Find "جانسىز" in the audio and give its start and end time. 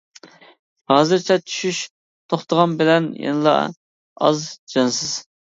4.77-5.15